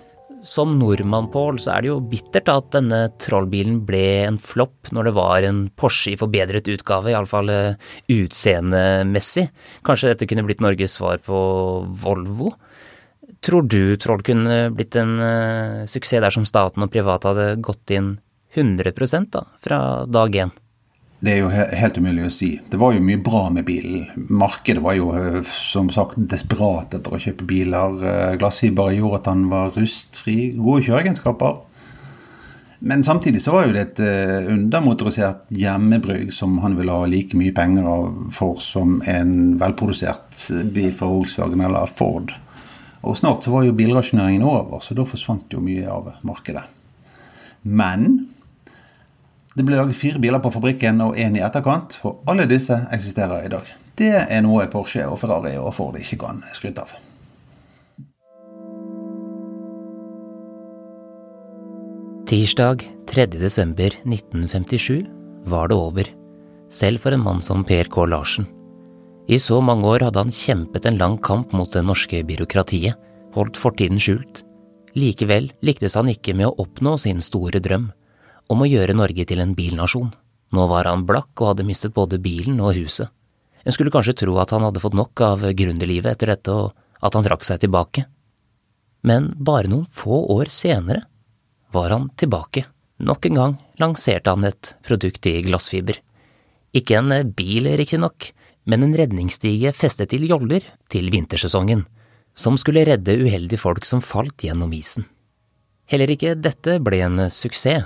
Som 0.45 0.79
nordmann, 0.81 1.29
Pål, 1.33 1.61
så 1.61 1.77
er 1.77 1.85
det 1.85 1.93
jo 1.93 2.01
bittert 2.05 2.49
at 2.53 2.73
denne 2.73 3.07
trollbilen 3.21 3.83
ble 3.85 4.05
en 4.25 4.41
flopp 4.41 4.89
når 4.93 5.09
det 5.11 5.19
var 5.21 5.45
en 5.45 5.65
Porsche 5.69 6.17
i 6.17 6.21
forbedret 6.21 6.69
utgave, 6.73 7.13
iallfall 7.13 7.53
uh, 7.53 7.89
utseendemessig. 8.13 9.51
Kanskje 9.85 10.15
dette 10.15 10.29
kunne 10.33 10.49
blitt 10.49 10.65
Norges 10.65 10.97
svar 10.97 11.21
på 11.25 11.39
Volvo? 12.01 12.57
Tror 13.45 13.67
du 13.69 13.97
Troll 14.01 14.23
kunne 14.25 14.71
blitt 14.73 14.97
en 14.97 15.19
uh, 15.21 15.87
suksess 15.91 16.23
dersom 16.25 16.47
staten 16.49 16.85
og 16.85 16.93
private 16.93 17.29
hadde 17.29 17.49
gått 17.65 17.93
inn 17.93 18.15
100 18.55 18.95
da, 19.35 19.43
fra 19.61 19.81
dag 20.07 20.37
én? 20.37 20.53
Det 21.25 21.33
er 21.33 21.41
jo 21.41 21.51
helt 21.51 21.99
umulig 21.99 22.27
å 22.27 22.33
si. 22.33 22.51
Det 22.71 22.79
var 22.81 22.95
jo 22.95 23.03
mye 23.05 23.21
bra 23.25 23.47
med 23.53 23.65
bilen. 23.65 24.07
Markedet 24.29 24.83
var 24.85 24.97
jo 24.99 25.07
eh, 25.17 25.39
som 25.49 25.89
sagt 25.89 26.19
desperat 26.19 26.93
etter 26.99 27.15
å 27.17 27.21
kjøpe 27.23 27.47
biler. 27.49 27.95
Glassfiber 27.97 28.37
Glassfiberet 28.43 28.99
gjorde 28.99 29.21
at 29.23 29.31
han 29.31 29.47
var 29.49 29.73
rustfri. 29.73 30.37
Gode 30.59 30.85
kjøreegenskaper. 30.85 31.63
Men 32.85 33.05
samtidig 33.07 33.41
så 33.41 33.55
var 33.55 33.65
jo 33.65 33.73
det 33.73 33.87
et 33.87 34.05
eh, 34.05 34.51
undermotorisert 34.53 35.49
hjemmebrygg 35.57 36.29
som 36.37 36.59
han 36.61 36.77
ville 36.77 36.93
ha 36.93 37.09
like 37.09 37.41
mye 37.41 37.57
penger 37.57 37.89
for 38.37 38.61
som 38.61 38.99
en 39.09 39.55
velprodusert 39.61 40.37
bil 40.77 40.93
fra 40.93 41.09
Volkswagen 41.09 41.65
eller 41.65 41.89
Ford. 41.89 42.35
Og 43.04 43.16
snart 43.18 43.44
så 43.44 43.52
var 43.52 43.66
jo 43.66 43.76
bilrasjoneringen 43.76 44.44
over, 44.49 44.80
så 44.80 44.96
da 44.96 45.04
forsvant 45.04 45.52
jo 45.52 45.61
mye 45.61 45.84
av 45.90 46.08
markedet. 46.25 46.64
Men 47.64 48.28
det 49.54 49.64
ble 49.66 49.76
laget 49.78 49.99
fire 49.99 50.18
biler 50.23 50.40
på 50.42 50.50
fabrikken 50.54 51.02
og 51.04 51.18
én 51.20 51.37
i 51.38 51.42
etterkant, 51.44 52.00
og 52.08 52.25
alle 52.30 52.49
disse 52.50 52.75
eksisterer 52.92 53.44
i 53.44 53.52
dag. 53.52 53.68
Det 53.94 54.14
er 54.25 54.40
noe 54.42 54.66
Porsche 54.73 55.04
og 55.06 55.18
Ferrari 55.20 55.54
og 55.61 55.75
Ford 55.76 55.99
ikke 56.00 56.18
kan 56.25 56.40
skryte 56.56 56.82
av. 56.82 56.94
Tirsdag 62.25 62.82
3.12.1957 63.12 65.04
var 65.52 65.68
det 65.70 65.76
over, 65.76 66.08
selv 66.73 67.04
for 67.04 67.14
en 67.14 67.23
mann 67.23 67.42
som 67.44 67.62
Per 67.68 67.87
K. 67.92 68.08
Larsen. 68.11 68.49
I 69.25 69.38
så 69.40 69.57
mange 69.64 69.88
år 69.88 70.04
hadde 70.04 70.21
han 70.21 70.33
kjempet 70.35 70.85
en 70.85 70.99
lang 71.00 71.14
kamp 71.16 71.54
mot 71.57 71.71
det 71.73 71.81
norske 71.87 72.21
byråkratiet, 72.28 72.99
holdt 73.33 73.57
fortiden 73.57 74.00
skjult. 74.00 74.43
Likevel 74.95 75.49
lyktes 75.64 75.97
han 75.97 76.11
ikke 76.12 76.35
med 76.37 76.50
å 76.50 76.57
oppnå 76.66 76.99
sin 77.00 77.23
store 77.25 77.62
drøm 77.64 77.88
om 78.52 78.61
å 78.61 78.69
gjøre 78.69 78.97
Norge 78.97 79.25
til 79.25 79.40
en 79.40 79.54
bilnasjon. 79.57 80.12
Nå 80.54 80.66
var 80.69 80.90
han 80.90 81.07
blakk 81.09 81.33
og 81.40 81.54
hadde 81.54 81.66
mistet 81.66 81.95
både 81.97 82.21
bilen 82.23 82.61
og 82.61 82.76
huset. 82.76 83.09
En 83.64 83.73
skulle 83.73 83.90
kanskje 83.90 84.19
tro 84.21 84.37
at 84.38 84.52
han 84.52 84.62
hadde 84.66 84.83
fått 84.83 84.95
nok 84.95 85.25
av 85.25 85.47
gründerlivet 85.57 86.12
etter 86.12 86.35
dette, 86.35 86.52
og 86.52 86.76
at 87.00 87.16
han 87.16 87.25
trakk 87.25 87.49
seg 87.49 87.64
tilbake. 87.64 88.04
Men 89.09 89.33
bare 89.40 89.73
noen 89.73 89.88
få 89.88 90.21
år 90.37 90.52
senere 90.52 91.07
var 91.73 91.97
han 91.97 92.11
tilbake. 92.21 92.66
Nok 93.00 93.26
en 93.26 93.40
gang 93.40 93.57
lanserte 93.81 94.31
han 94.37 94.45
et 94.47 94.76
produkt 94.85 95.26
i 95.26 95.40
glassfiber. 95.49 95.97
Ikke 96.76 97.00
en 97.00 97.33
bil, 97.35 97.73
riktignok, 97.81 98.31
men 98.64 98.85
en 98.87 98.94
redningsstige 98.97 99.73
festet 99.76 100.12
til 100.12 100.26
joller 100.28 100.64
til 100.92 101.11
vintersesongen, 101.12 101.85
som 102.35 102.56
skulle 102.59 102.85
redde 102.88 103.18
uheldige 103.21 103.61
folk 103.61 103.85
som 103.87 104.02
falt 104.02 104.47
gjennom 104.47 104.73
isen. 104.75 105.06
Heller 105.91 106.10
ikke 106.10 106.34
dette 106.34 106.78
ble 106.82 107.02
en 107.04 107.26
suksess, 107.30 107.84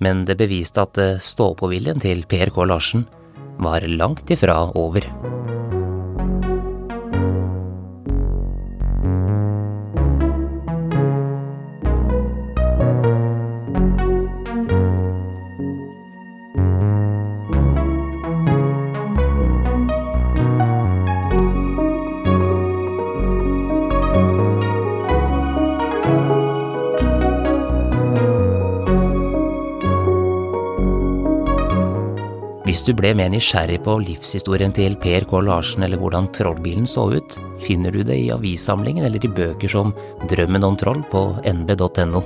men 0.00 0.24
det 0.28 0.36
beviste 0.40 0.82
at 0.82 0.98
stå-på-viljen 1.24 2.00
til 2.02 2.24
Per 2.28 2.52
K. 2.52 2.64
Larsen 2.68 3.06
var 3.60 3.84
langt 3.88 4.32
ifra 4.32 4.66
over. 4.76 5.06
Hvis 32.86 32.94
du 32.94 33.00
ble 33.02 33.16
mer 33.18 33.32
nysgjerrig 33.34 33.80
på 33.82 33.96
livshistorien 33.98 34.70
til 34.70 34.92
Per 35.02 35.24
K. 35.26 35.40
Larsen 35.42 35.82
eller 35.82 35.98
hvordan 35.98 36.28
trollbilen 36.30 36.84
så 36.86 37.08
ut, 37.18 37.34
finner 37.58 37.90
du 37.90 38.04
det 38.06 38.14
i 38.14 38.28
avissamlingen 38.30 39.02
eller 39.02 39.24
i 39.26 39.30
bøker 39.34 39.72
som 39.72 39.90
Drømmen 40.30 40.62
om 40.62 40.76
troll 40.78 41.00
på 41.10 41.22
nb.no. 41.50 42.20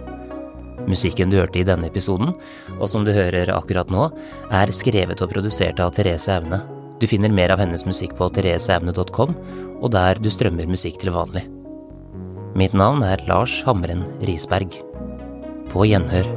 Musikken 0.85 1.33
du 1.33 1.39
hørte 1.39 1.63
i 1.63 1.65
denne 1.65 1.89
episoden, 1.89 2.35
og 2.77 2.91
som 2.93 3.07
du 3.09 3.13
hører 3.17 3.55
akkurat 3.55 3.89
nå, 3.89 4.11
er 4.53 4.75
skrevet 4.77 5.25
og 5.25 5.33
produsert 5.33 5.81
av 5.81 5.95
Therese 5.97 6.37
Aune. 6.37 6.61
Du 7.01 7.09
finner 7.09 7.33
mer 7.33 7.57
av 7.57 7.65
hennes 7.65 7.87
musikk 7.89 8.13
på 8.21 8.29
thereseaune.com, 8.29 9.33
og 9.81 9.89
der 9.97 10.21
du 10.21 10.29
strømmer 10.29 10.69
musikk 10.69 11.01
til 11.01 11.15
vanlig. 11.17 11.47
Mitt 12.53 12.77
navn 12.77 13.01
er 13.09 13.25
Lars 13.33 13.63
Hamren 13.65 14.05
Risberg. 14.29 14.77
På 15.73 15.89
gjenhør. 15.89 16.29